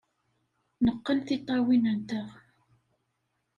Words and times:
Neqqen 0.85 1.19
tiṭṭawin-nteɣ. 1.27 2.29